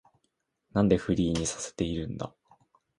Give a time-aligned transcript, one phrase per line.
[0.73, 2.33] なんでフリーにさせてるんだ